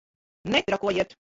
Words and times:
Netrakojiet! 0.45 1.17